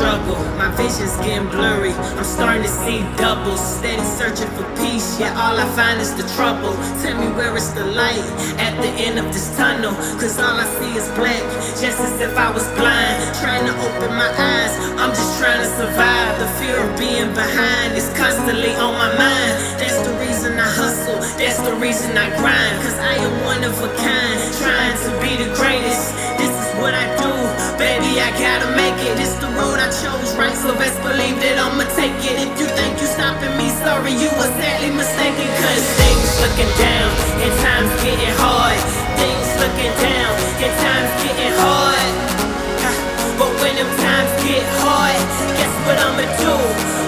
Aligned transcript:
struggle, 0.00 0.40
my 0.56 0.72
vision's 0.80 1.12
getting 1.20 1.44
blurry. 1.52 1.92
I'm 2.16 2.24
starting 2.24 2.64
to 2.64 2.72
see 2.72 3.04
doubles, 3.20 3.60
steady 3.60 4.00
searching 4.02 4.48
for 4.56 4.64
peace. 4.80 5.20
Yeah, 5.20 5.36
all 5.36 5.60
I 5.60 5.68
find 5.76 6.00
is 6.00 6.16
the 6.16 6.24
trouble. 6.36 6.72
Tell 7.04 7.20
me 7.20 7.28
where 7.36 7.52
is 7.54 7.68
the 7.74 7.84
light 7.84 8.24
at 8.56 8.72
the 8.80 8.88
end 8.96 9.18
of 9.20 9.28
this 9.28 9.54
tunnel? 9.60 9.92
Cause 10.16 10.40
all 10.40 10.56
I 10.56 10.64
see 10.80 10.96
is 10.96 11.04
black, 11.20 11.44
just 11.76 12.00
as 12.00 12.16
if 12.16 12.32
I 12.32 12.48
was 12.48 12.64
blind. 12.80 13.20
Trying 13.44 13.68
to 13.68 13.74
open 13.76 14.16
my 14.16 14.32
eyes, 14.32 14.72
I'm 14.96 15.12
just 15.12 15.36
trying 15.36 15.60
to 15.60 15.68
survive. 15.68 16.32
The 16.40 16.48
fear 16.56 16.80
of 16.80 16.90
being 16.96 17.36
behind 17.36 17.92
is 17.92 18.08
constantly 18.16 18.72
on 18.80 18.96
my 18.96 19.12
mind. 19.20 19.52
That's 19.76 20.00
the 20.00 20.16
reason 20.16 20.56
I 20.56 20.70
hustle, 20.80 21.20
that's 21.36 21.60
the 21.60 21.76
reason 21.76 22.16
I 22.16 22.32
grind. 22.40 22.76
Cause 22.80 22.96
I 22.96 23.20
am 23.20 23.34
one 23.44 23.62
of 23.68 23.76
a 23.84 23.90
kind, 24.00 24.38
trying 24.64 24.96
to 25.04 25.10
be 25.20 25.32
the 25.44 25.52
greatest. 25.60 26.16
This 26.40 26.48
is 26.48 26.68
what 26.80 26.96
I 26.96 27.04
do, 27.20 27.39
baby, 27.80 28.20
I 28.20 28.28
gotta 28.36 28.68
make 28.76 29.00
it. 29.08 29.16
It's 29.16 29.40
the 29.40 29.48
road 29.56 29.80
I 29.80 29.88
chose, 29.88 30.36
right? 30.36 30.52
So 30.52 30.76
best 30.76 31.00
believe 31.00 31.40
that 31.40 31.56
I'ma 31.56 31.88
take 31.96 32.12
it. 32.28 32.36
If 32.36 32.52
you 32.60 32.68
think 32.76 33.00
you 33.00 33.08
stopping 33.08 33.56
me, 33.56 33.72
sorry, 33.80 34.12
you 34.12 34.28
were 34.36 34.52
sadly 34.60 34.92
mistaken. 34.92 35.48
Cause 35.64 35.84
things 35.96 36.28
looking 36.44 36.72
down, 36.76 37.08
and 37.40 37.52
times 37.64 37.92
getting 38.04 38.36
hard. 38.36 38.80
Things 39.16 39.48
looking 39.56 39.94
down, 39.96 40.32
and 40.60 40.72
times 40.84 41.12
getting 41.24 41.54
hard. 41.56 42.08
But 43.40 43.50
when 43.64 43.74
them 43.80 43.88
times 44.04 44.32
get 44.44 44.66
hard, 44.84 45.16
guess 45.56 45.74
what 45.88 45.96
I'ma 45.96 46.28
do? 46.36 46.54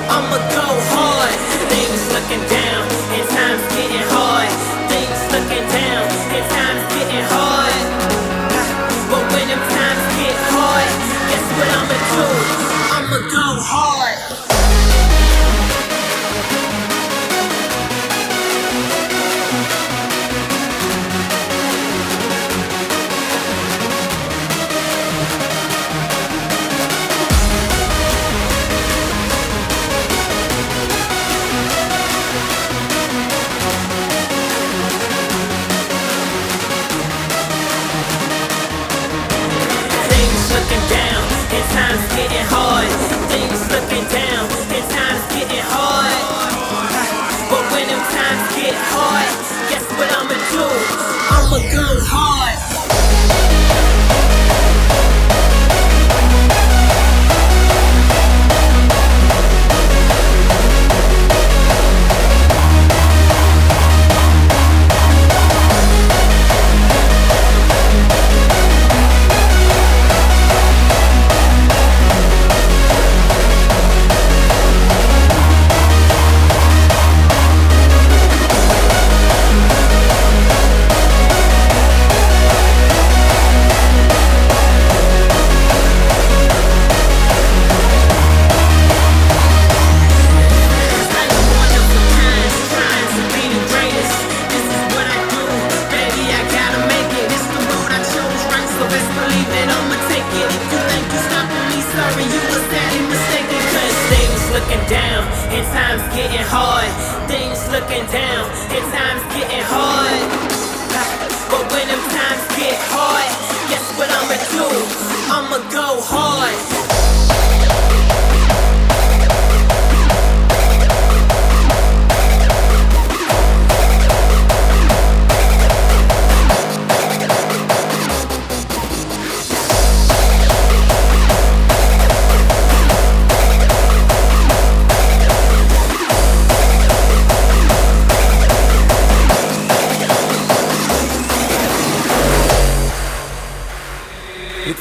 I'ma 0.08 0.38
go 0.56 0.68
hard. 0.96 1.36
Things 1.68 2.02
looking 2.16 2.44
down, 2.48 2.82
and 3.12 3.26
times 3.28 3.64
getting 3.76 4.06
hard. 4.08 4.50
Things 4.88 5.20
looking 5.36 5.66
down, 5.68 6.04
and 6.32 6.44
times 6.56 6.82
getting 6.96 7.26
hard. 7.28 7.71
Guess 11.54 11.58
what 11.58 11.68
I'ma 11.76 11.96
do? 12.12 12.26
I'ma 12.96 13.18
go 13.28 13.60
hard. 13.60 14.11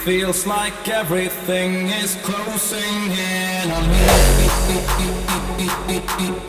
Feels 0.03 0.47
like 0.47 0.89
everything 0.89 1.89
is 1.89 2.15
closing 2.23 3.11
in 3.11 3.71
on 3.71 3.87
me. 3.87 3.97
It 5.93 6.41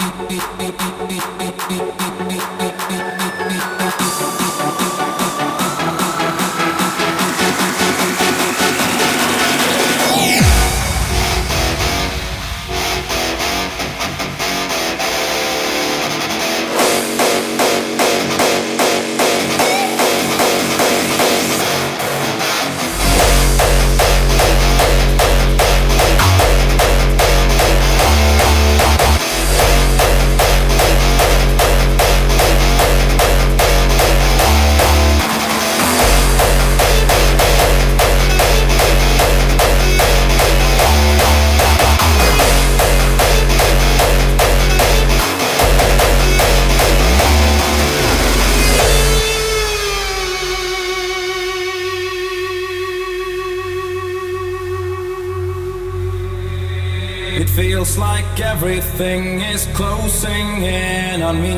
everything 58.93 59.41
is 59.41 59.67
closing 59.75 60.63
in 60.63 61.23
on 61.23 61.41
me. 61.41 61.57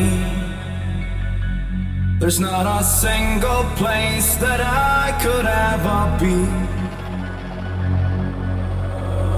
There's 2.21 2.39
not 2.39 2.65
a 2.65 2.85
single 2.85 3.65
place 3.75 4.37
that 4.37 4.61
I 4.61 5.11
could 5.21 5.45
ever 5.45 6.01
be. 6.23 6.47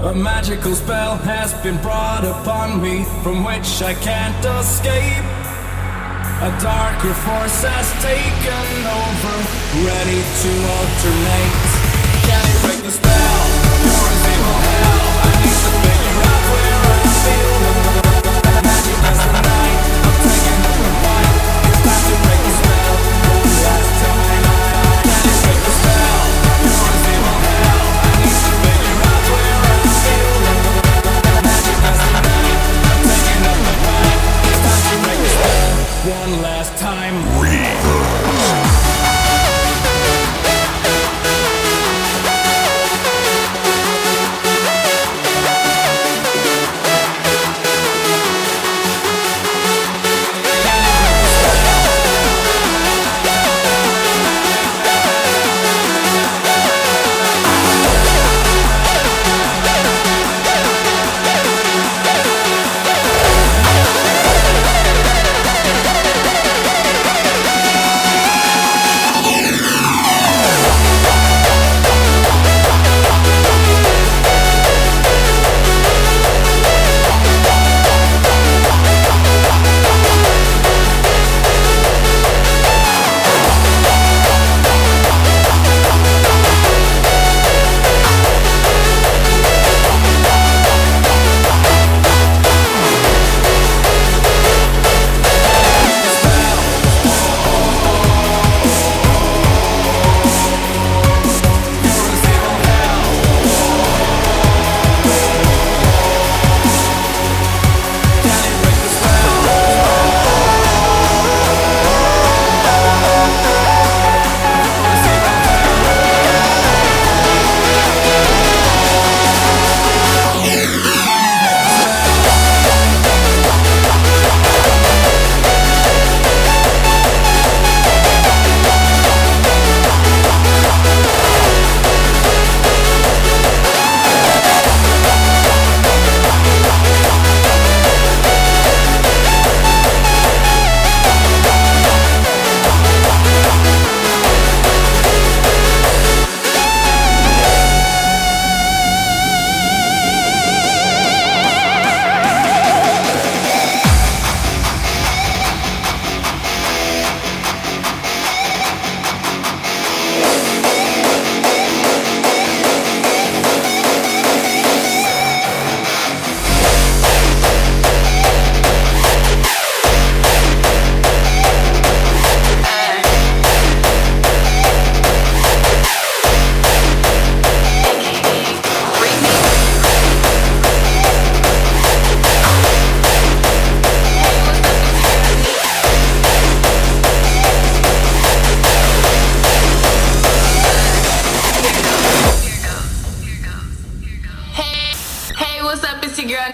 A 0.09 0.13
magical 0.13 0.75
spell 0.75 1.17
has 1.17 1.53
been 1.63 1.77
brought 1.81 2.23
upon 2.23 2.81
me 2.81 3.03
from 3.23 3.43
which 3.43 3.81
I 3.81 3.93
can't 3.95 4.45
escape. 4.45 5.25
A 6.47 6.51
darker 6.61 7.15
force 7.25 7.65
has 7.65 7.87
taken 8.05 8.67
over, 9.01 9.37
ready 9.89 10.21
to 10.41 10.51
alternate. 10.77 11.69
Can 12.29 12.43
it 12.45 12.57
break 12.61 12.81
the 12.85 12.91
spell? 12.91 13.41
Or 13.89 14.07
is 14.13 14.23
evil 14.33 14.59
hell? 14.69 15.07
I 15.25 15.33
need 15.41 15.59
to 15.65 15.71
figure 15.81 16.21
out 16.29 16.43
where 16.53 16.66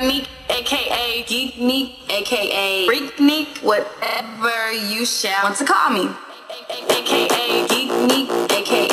Neek, 0.01 0.27
aka 0.49 1.23
Geek 1.27 1.59
Neek, 1.59 1.95
aka 2.09 2.85
Freak 2.87 3.19
Neek, 3.19 3.57
whatever 3.59 4.71
you 4.71 5.05
shall 5.05 5.43
want 5.43 5.57
to 5.57 5.65
call 5.65 5.91
me. 5.91 6.09
AKA 6.69 7.67
Geek 7.67 7.91
Neek, 8.07 8.29
aka 8.51 8.92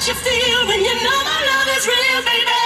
what 0.00 0.08
you 0.08 0.14
feel 0.14 0.66
when 0.66 0.82
you 0.82 0.94
know 0.94 1.24
my 1.24 1.44
love 1.44 1.76
is 1.76 1.86
real, 1.86 2.24
baby. 2.24 2.59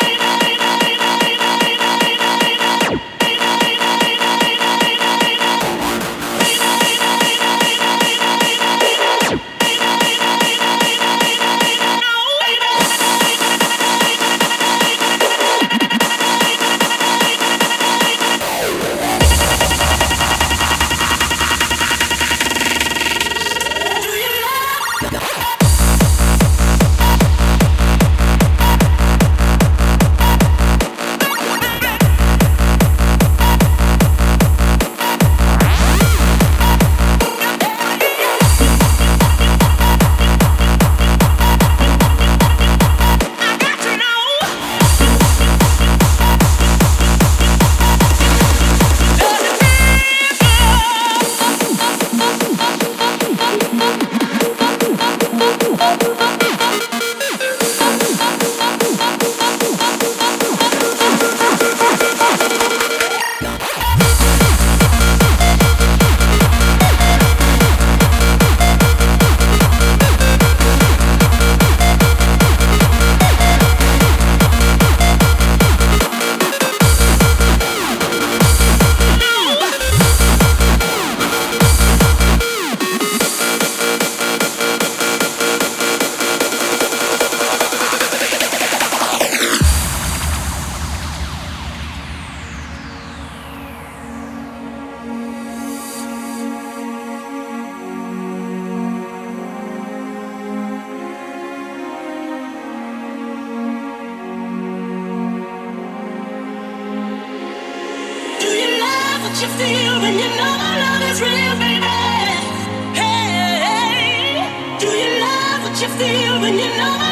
I 116.47 116.51
you 116.53 116.59
your 116.59 117.04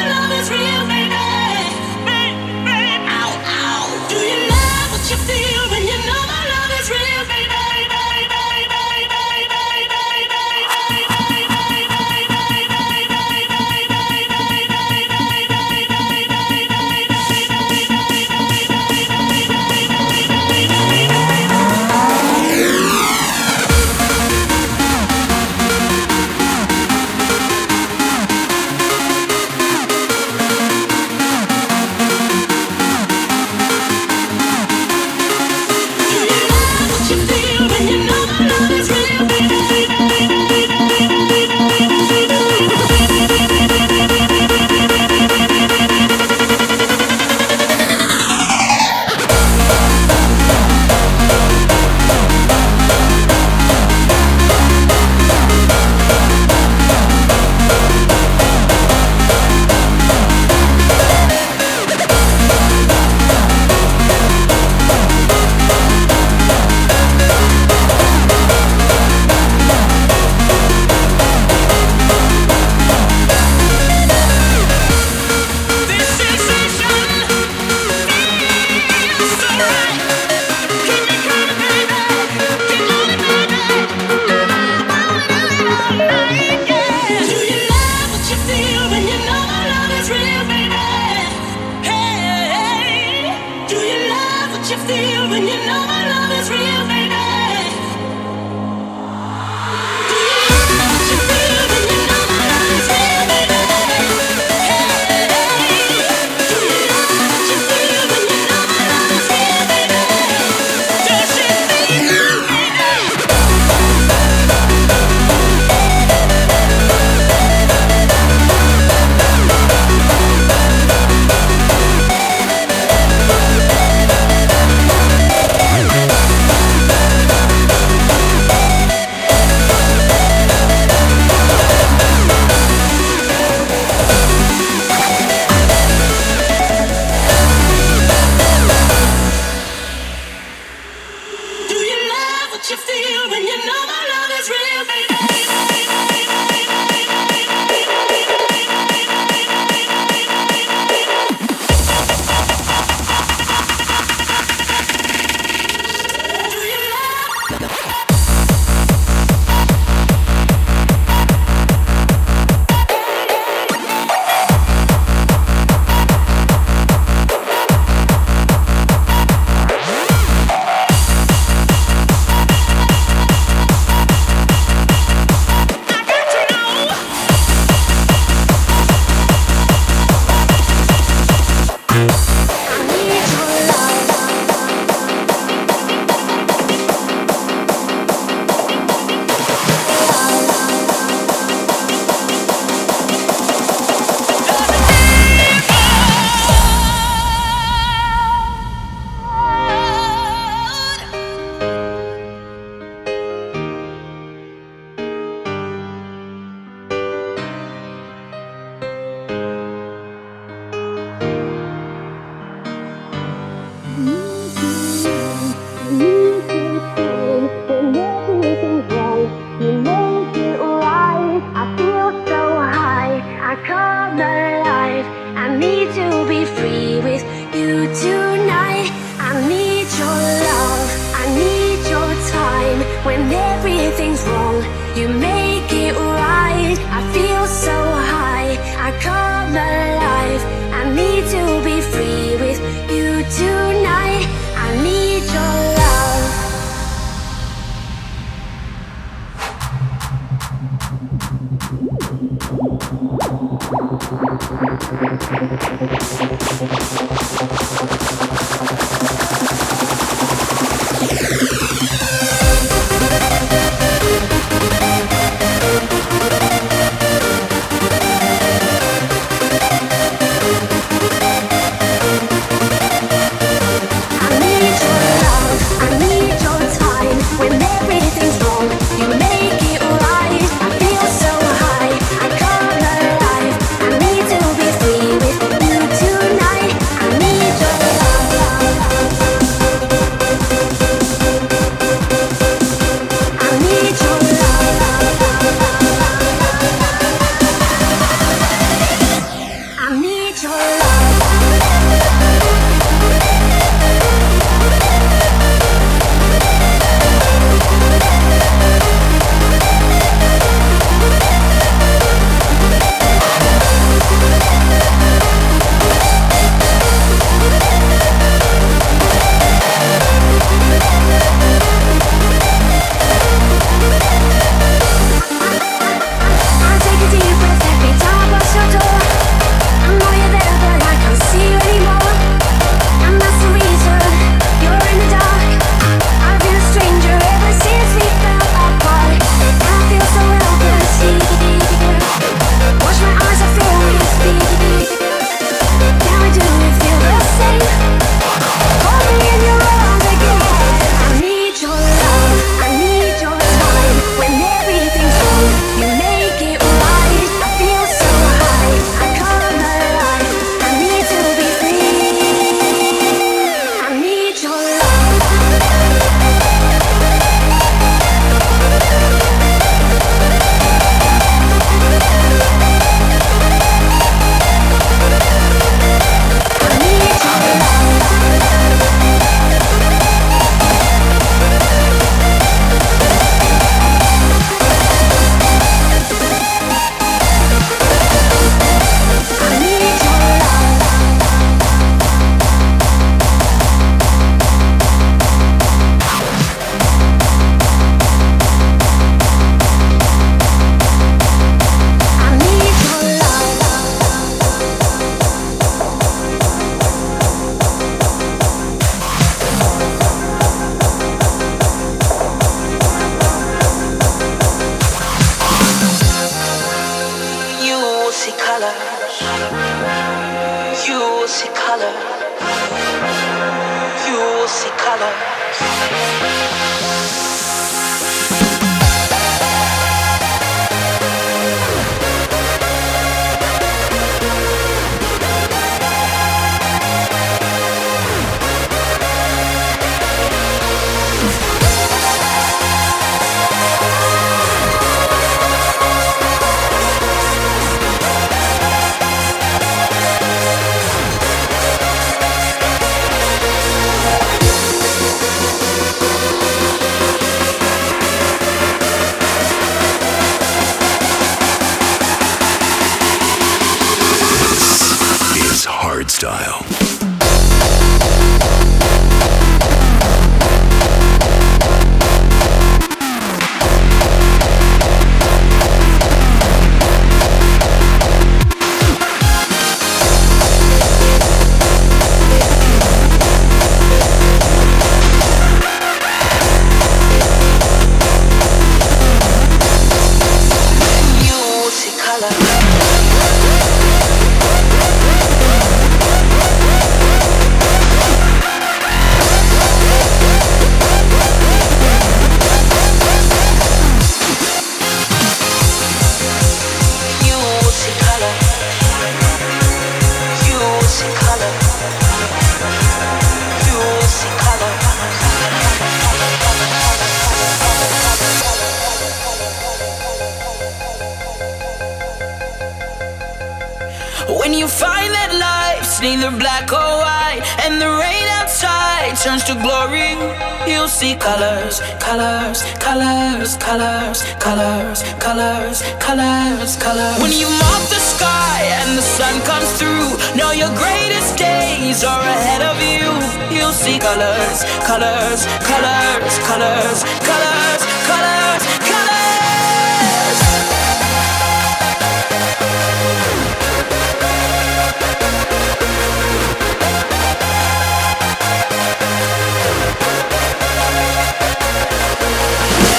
colors, 544.03 544.65
colors, 544.83 545.45
colors, 545.63 546.33
colors, 546.43 546.99
colors, 547.23 547.81
colors, 548.03 548.63
colors. 548.91 550.39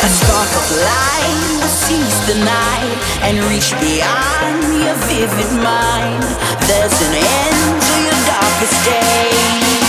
A 0.00 0.08
spark 0.08 0.52
of 0.56 0.66
light 0.88 1.38
will 1.60 1.68
the 2.32 2.38
night 2.44 2.96
and 3.26 3.36
reach 3.52 3.76
beyond 3.78 4.62
your 4.82 4.96
vivid 5.04 5.52
mind. 5.62 6.24
There's 6.66 6.96
an 7.06 7.14
end 7.14 7.82
to 7.88 7.94
your 8.00 8.18
darkest 8.24 8.78
days 8.86 9.83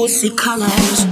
rosy 0.00 0.30
colors. 0.30 1.04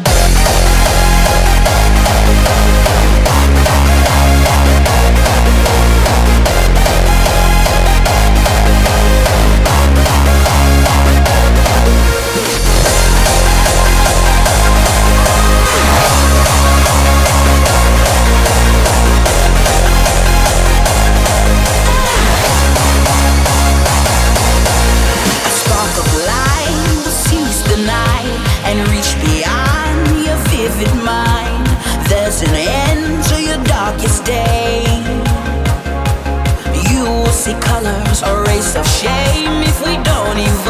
a 38.22 38.42
race 38.42 38.74
of 38.74 38.86
shame 38.86 39.62
if 39.62 39.80
we 39.84 39.96
don't 40.02 40.38
even 40.38 40.67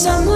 some 0.00 0.29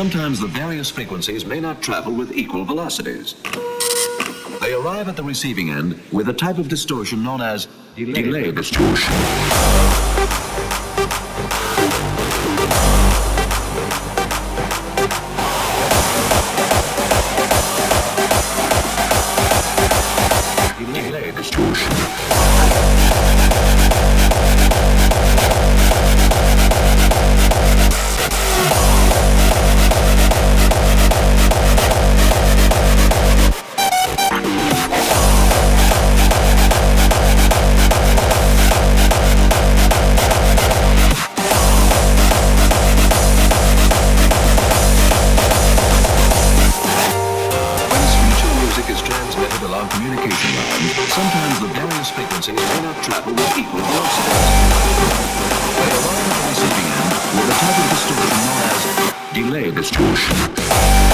sometimes 0.00 0.40
the 0.40 0.46
various 0.46 0.90
frequencies 0.90 1.44
may 1.44 1.60
not 1.60 1.82
travel 1.82 2.10
with 2.10 2.32
equal 2.32 2.64
velocities. 2.64 3.34
They 4.62 4.72
arrive 4.72 5.08
at 5.08 5.16
the 5.16 5.22
receiving 5.22 5.68
end 5.68 6.00
with 6.10 6.30
a 6.30 6.32
type 6.32 6.56
of 6.56 6.68
distortion 6.68 7.22
known 7.22 7.42
as 7.42 7.68
delay, 7.96 8.22
delay 8.22 8.50
distortion. 8.50 9.12
delayed 59.50 59.74
this 59.74 59.90
to 59.90 61.09